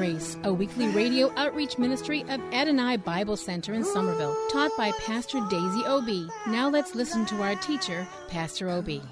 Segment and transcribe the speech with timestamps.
[0.00, 5.46] Grace, a weekly radio outreach ministry of Adonai Bible Center in Somerville, taught by Pastor
[5.50, 6.26] Daisy Obi.
[6.46, 9.02] Now let's listen to our teacher, Pastor Obi.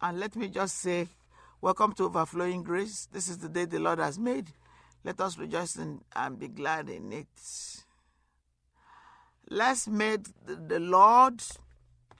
[0.00, 1.08] And let me just say,
[1.60, 3.08] welcome to Overflowing Grace.
[3.10, 4.50] This is the day the Lord has made.
[5.02, 7.26] Let us rejoice in, and be glad in it.
[9.50, 11.42] Let's make the, the Lord,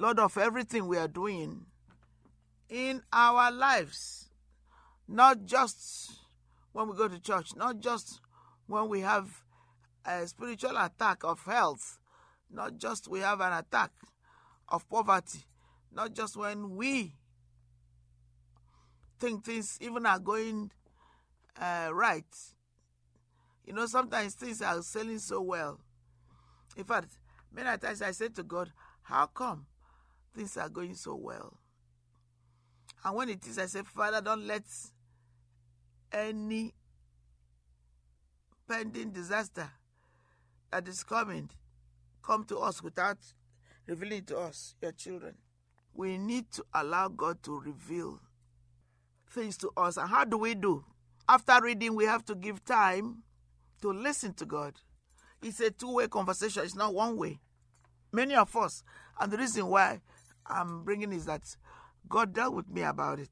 [0.00, 1.67] Lord of everything we are doing
[2.69, 4.31] in our lives.
[5.06, 6.23] Not just
[6.75, 8.20] when we go to church, not just
[8.67, 9.42] when we have
[10.05, 11.98] a spiritual attack of health,
[12.50, 13.92] not just we have an attack
[14.69, 15.39] of poverty,
[15.92, 17.14] not just when we
[19.20, 20.70] think things even are going
[21.58, 22.27] uh, right.
[23.64, 25.78] You know, sometimes things are selling so well.
[26.77, 27.16] In fact,
[27.53, 28.72] many times I say to God,
[29.03, 29.66] How come
[30.36, 31.56] things are going so well?
[33.05, 34.64] And when it is, I say, Father, don't let
[36.15, 36.73] any
[38.69, 39.69] pending disaster
[40.71, 41.51] that is coming
[42.23, 43.19] come to us without
[43.87, 45.34] revealing to us, your children.
[45.93, 48.21] We need to allow God to reveal
[49.31, 49.97] things to us.
[49.97, 50.84] And how do we do?
[51.29, 53.23] After reading, we have to give time
[53.83, 54.75] to listen to God.
[55.43, 57.41] It's a two way conversation, it's not one way.
[58.12, 58.83] Many of us,
[59.21, 60.00] and the reason why
[60.47, 61.56] I'm bringing is that
[62.09, 63.31] God dealt with me about it.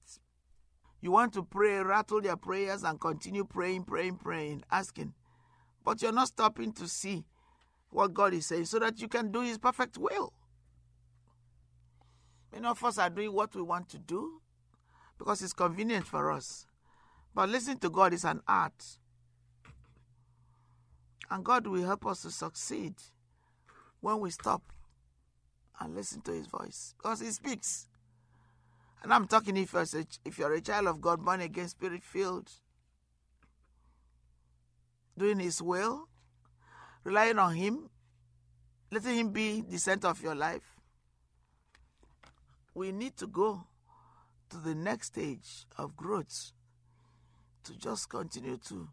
[1.02, 5.12] You want to pray, rattle your prayers, and continue praying, praying, praying, asking.
[5.84, 7.24] But you're not stopping to see
[7.90, 10.32] what God is saying so that you can do His perfect will.
[12.52, 14.40] Many of us are doing what we want to do
[15.18, 16.66] because it's convenient for us.
[17.34, 18.98] But listening to God is an art.
[21.30, 22.94] And God will help us to succeed
[24.00, 24.62] when we stop
[25.80, 27.88] and listen to His voice because He speaks.
[29.02, 32.04] And I'm talking if you're a, if you're a child of God, born again, spirit
[32.04, 32.48] filled,
[35.18, 36.08] doing His will,
[37.02, 37.90] relying on Him,
[38.92, 40.76] letting Him be the center of your life.
[42.74, 43.64] We need to go
[44.50, 46.52] to the next stage of growth
[47.64, 48.88] to just continue to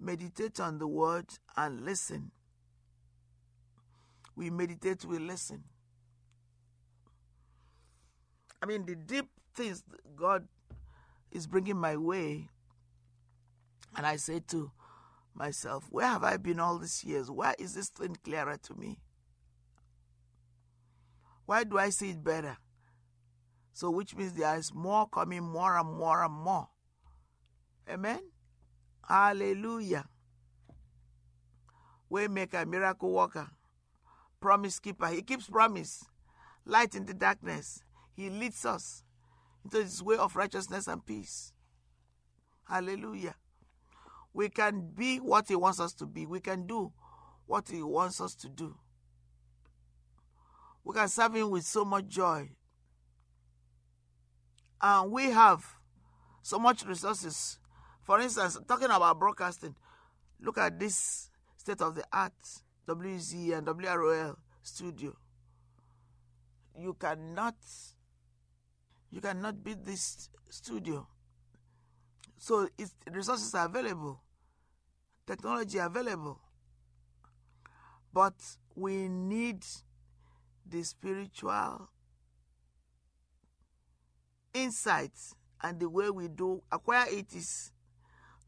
[0.00, 1.26] meditate on the word
[1.56, 2.32] and listen.
[4.34, 5.64] We meditate, we listen.
[8.62, 9.82] I mean, the deep things
[10.16, 10.46] God
[11.30, 12.48] is bringing my way,
[13.96, 14.70] and I say to
[15.34, 17.30] myself, Where have I been all these years?
[17.30, 18.98] Why is this thing clearer to me?
[21.46, 22.58] Why do I see it better?
[23.72, 26.68] So, which means there is more coming, more and more and more.
[27.88, 28.20] Amen.
[29.08, 30.04] Hallelujah.
[32.10, 33.48] Waymaker, miracle worker,
[34.40, 35.06] promise keeper.
[35.08, 36.04] He keeps promise.
[36.66, 37.82] Light in the darkness.
[38.20, 39.02] He leads us
[39.64, 41.52] into his way of righteousness and peace.
[42.68, 43.34] Hallelujah.
[44.32, 46.26] We can be what he wants us to be.
[46.26, 46.92] We can do
[47.46, 48.76] what he wants us to do.
[50.84, 52.50] We can serve him with so much joy.
[54.80, 55.64] And we have
[56.42, 57.60] so much resources
[58.10, 59.76] for instance, talking about broadcasting,
[60.40, 62.32] look at this state of the art
[62.88, 65.16] WZ and WROL studio.
[66.76, 67.54] You cannot
[69.10, 71.06] you cannot beat this studio.
[72.38, 74.20] So it's, resources are available,
[75.26, 76.40] technology available,
[78.12, 78.34] but
[78.74, 79.64] we need
[80.66, 81.88] the spiritual
[84.54, 85.12] insight
[85.62, 87.72] and the way we do acquire it is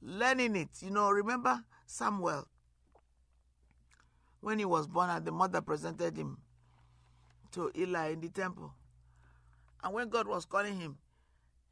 [0.01, 0.71] learning it.
[0.81, 2.49] You know, remember Samuel
[4.41, 6.39] when he was born and the mother presented him
[7.53, 8.75] to Eli in the temple.
[9.83, 10.99] And when God was calling him,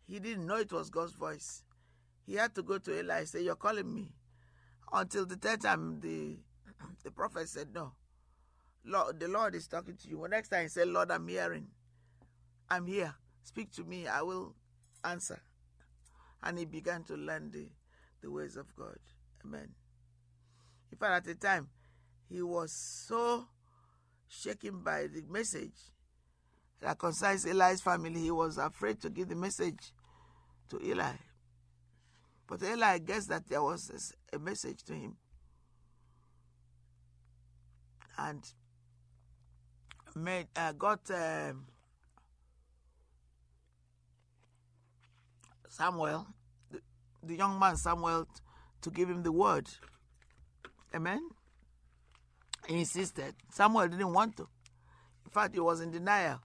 [0.06, 1.62] he didn't know it was God's voice.
[2.26, 4.12] He had to go to Eli and say, You're calling me.
[4.92, 6.38] Until the third time the
[7.04, 7.92] the prophet said, No.
[8.84, 10.18] Lord, the Lord is talking to you.
[10.18, 11.68] Well, next time he said, Lord, I'm hearing.
[12.68, 13.14] I'm here.
[13.42, 14.06] Speak to me.
[14.06, 14.54] I will
[15.04, 15.40] answer.
[16.42, 17.68] And he began to learn the
[18.22, 18.98] the ways of God.
[19.44, 19.68] Amen.
[20.92, 21.68] In fact, at the time,
[22.28, 23.46] he was so
[24.28, 25.72] shaken by the message
[26.80, 29.92] that concerns Eli's family, he was afraid to give the message
[30.70, 31.12] to Eli.
[32.46, 35.16] But Eli guessed that there was a message to him.
[38.18, 38.42] And
[40.14, 41.66] made, uh, got um,
[45.68, 46.26] Samuel,
[46.70, 46.80] the,
[47.22, 48.26] the young man Samuel,
[48.82, 49.68] to give him the word.
[50.94, 51.20] Amen.
[52.66, 53.34] He insisted.
[53.50, 54.48] Samuel didn't want to.
[55.24, 56.40] In fact, he was in denial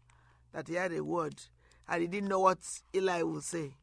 [0.55, 1.35] that he had a word
[1.89, 2.59] and he didn't know what
[2.95, 3.73] Eli would say.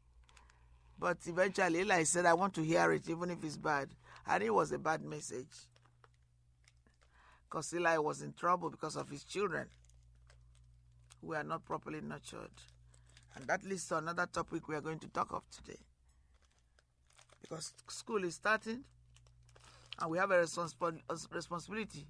[0.99, 3.89] But eventually, Eli said, I want to hear it, even if it's bad.
[4.25, 5.53] And it was a bad message.
[7.43, 9.67] Because Eli was in trouble because of his children
[11.21, 12.49] who were not properly nurtured.
[13.35, 15.79] And that leads to another topic we are going to talk of today.
[17.41, 18.83] Because school is starting,
[19.99, 22.07] and we have a responsi- responsibility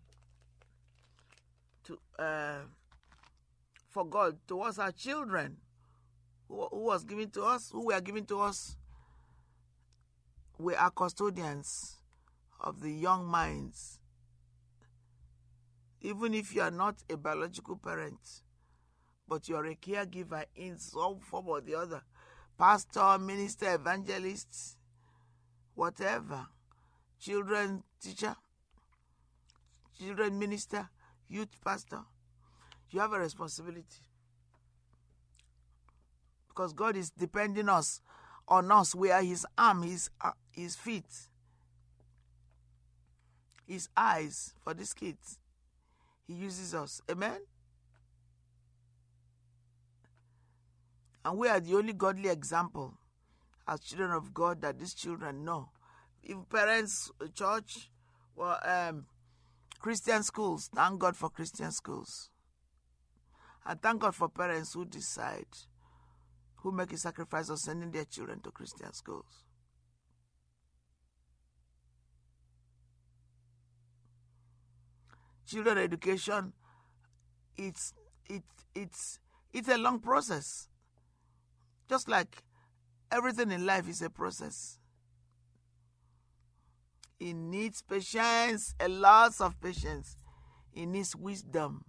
[1.86, 2.60] to uh,
[3.94, 5.58] for God towards our children
[6.48, 8.76] who, who was given to us, who were given to us.
[10.58, 11.98] We are custodians
[12.60, 14.00] of the young minds.
[16.02, 18.20] Even if you are not a biological parent,
[19.28, 22.02] but you're a caregiver in some form or the other
[22.58, 24.78] pastor, minister, evangelist,
[25.76, 26.48] whatever,
[27.20, 28.36] children teacher,
[29.98, 30.90] children minister,
[31.30, 32.02] youth pastor,
[32.94, 33.84] you have a responsibility.
[36.48, 38.02] Because God is depending us
[38.48, 38.94] on us.
[38.94, 41.06] We are His arm, His uh, His feet,
[43.68, 45.40] His eyes for these kids.
[46.28, 47.02] He uses us.
[47.10, 47.40] Amen.
[51.26, 52.94] And we are the only godly example
[53.68, 55.70] as children of God that these children know.
[56.22, 57.90] If parents, church,
[58.36, 59.06] well, um,
[59.80, 62.30] Christian schools, thank God for Christian schools.
[63.66, 65.48] And thank God for parents who decide,
[66.58, 69.46] who make a sacrifice of sending their children to Christian schools.
[75.46, 76.54] Children education,
[77.58, 77.94] it's
[78.30, 78.44] it
[78.74, 79.20] it's
[79.54, 80.68] it's a long process.
[81.90, 82.44] Just like
[83.12, 84.80] everything in life is a process.
[87.20, 90.18] It needs patience, a lot of patience.
[90.74, 91.86] It needs wisdom.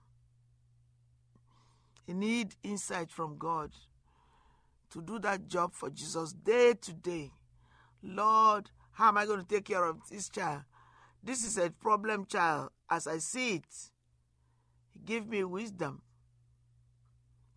[2.06, 3.70] It needs insight from God
[4.90, 7.32] to do that job for Jesus day to day.
[8.02, 10.62] Lord, how am I going to take care of this child?
[11.22, 13.90] This is a problem child as I see it.
[15.04, 16.02] Give me wisdom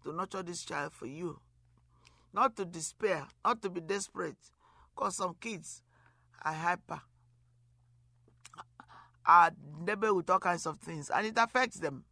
[0.04, 1.40] to nurture this child for you
[2.38, 4.38] not to despair, not to be desperate,
[4.96, 5.82] because some kids
[6.44, 7.02] are hyper,
[8.58, 8.86] ah, ah,
[9.26, 9.52] are
[9.84, 12.04] neighbor with all kinds of things, and it affects them.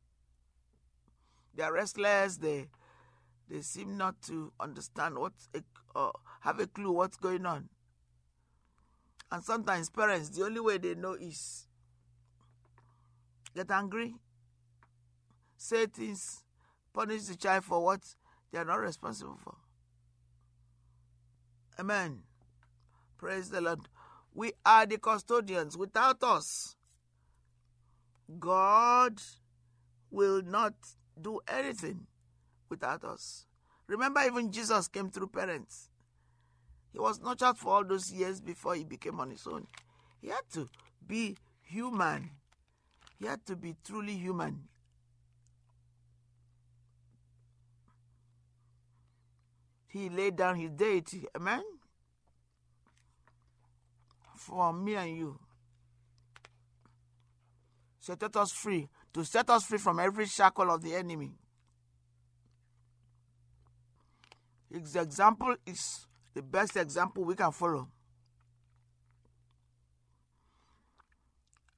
[1.56, 2.38] They are restless.
[2.38, 2.68] They
[3.50, 5.34] they seem not to understand what,
[5.96, 6.10] uh,
[6.42, 7.70] have a clue what's going on.
[9.32, 11.68] And sometimes parents, the only way they know is
[13.56, 14.16] get angry,
[15.58, 16.44] say things,
[16.94, 18.02] punish the child for what
[18.52, 19.56] they are not responsible for.
[21.80, 22.24] Amen.
[23.18, 23.82] Praise the Lord.
[24.34, 25.78] We are the custodians.
[25.78, 26.76] Without us,
[28.40, 29.22] God
[30.10, 30.74] will not
[31.22, 32.08] do anything
[32.70, 33.46] without us.
[33.88, 35.90] Remember, even Jesus came through parents.
[36.92, 39.68] He was nurtured for all those years before he became on his own.
[40.22, 40.70] He had to
[41.06, 42.32] be human.
[43.20, 44.68] He had to be truly human.
[49.88, 51.26] He laid down his deity.
[51.36, 51.64] Amen?
[54.36, 55.40] For me and you.
[58.00, 58.90] Set us free.
[59.16, 61.32] To set us free from every shackle of the enemy.
[64.70, 67.88] His example is the best example we can follow.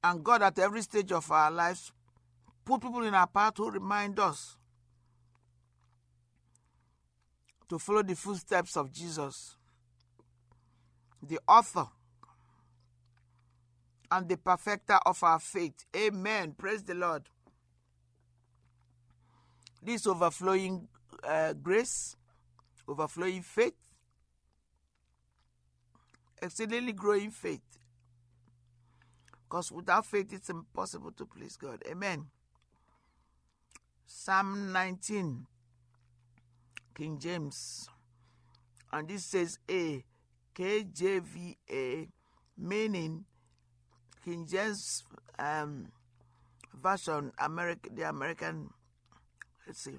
[0.04, 1.92] And God, at every stage of our lives,
[2.66, 4.58] put people in our path who remind us
[7.70, 9.58] to follow the footsteps of Jesus,
[11.22, 11.86] the author
[14.12, 15.86] and the perfecter of our faith.
[15.96, 16.54] Amen.
[16.58, 17.24] Praise the Lord.
[19.82, 20.88] This overflowing
[21.24, 22.16] uh, grace,
[22.88, 23.76] overflowing faith,
[26.42, 27.62] exceedingly growing faith.
[29.48, 31.82] Because without faith, it's impossible to please God.
[31.90, 32.28] Amen.
[34.06, 35.46] Psalm 19,
[36.96, 37.90] King James.
[38.92, 40.04] And this says A,
[40.56, 42.10] KJVA
[42.58, 43.26] meaning
[44.24, 45.04] King James
[45.40, 45.88] um,
[46.74, 48.70] version, American, the American,
[49.66, 49.98] let's see,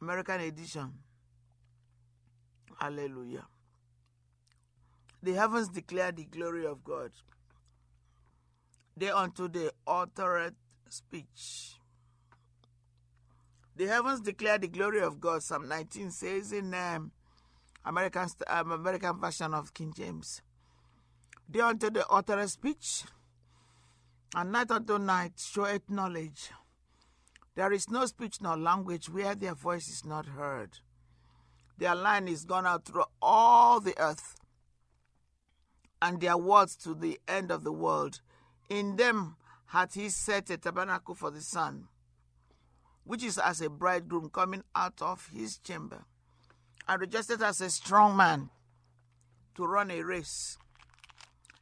[0.00, 0.92] American edition.
[2.80, 3.46] Hallelujah.
[5.22, 7.10] The heavens declare the glory of God.
[8.96, 10.54] They unto the uttered
[10.88, 11.74] speech.
[13.76, 15.42] The heavens declare the glory of God.
[15.42, 17.12] Psalm 19 says in um,
[17.84, 20.42] American um, American version of King James.
[21.50, 23.04] They unto the uttered speech,
[24.34, 26.50] and night unto night showeth knowledge.
[27.54, 30.78] There is no speech nor language where their voice is not heard.
[31.78, 34.36] Their line is gone out through all the earth,
[36.02, 38.20] and their words to the end of the world.
[38.68, 39.36] In them
[39.66, 41.88] hath he set a tabernacle for the sun,
[43.04, 46.04] which is as a bridegroom coming out of his chamber,
[46.86, 48.50] and registered as a strong man
[49.54, 50.58] to run a race.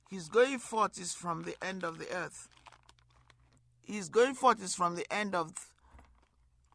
[0.08, 2.48] His going forth is from the end of the earth.
[3.82, 5.52] His going forth is from the end of,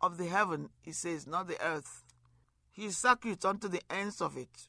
[0.02, 2.04] of the heaven, he says, not the earth.
[2.72, 4.68] His circuit unto the ends of it.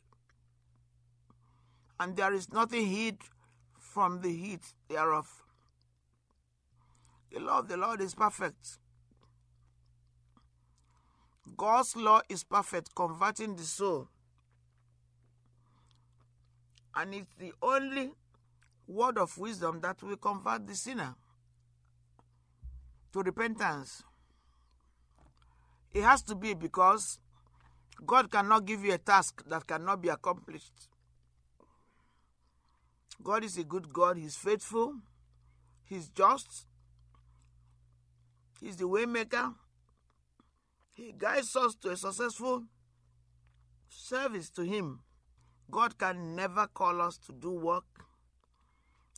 [1.98, 3.18] And there is nothing hid
[3.78, 5.42] from the heat thereof.
[7.32, 8.78] The law of the Lord is perfect.
[11.56, 14.08] God's law is perfect, converting the soul.
[16.94, 18.12] And it's the only
[18.86, 21.14] word of wisdom that will convert the sinner
[23.12, 24.02] to repentance.
[25.92, 27.18] It has to be because
[28.04, 30.88] God cannot give you a task that cannot be accomplished.
[33.22, 34.94] God is a good God, He's faithful,
[35.84, 36.66] He's just,
[38.60, 39.54] He's the waymaker.
[40.94, 42.64] He guides us to a successful
[43.88, 45.00] service to Him.
[45.70, 47.84] God can never call us to do work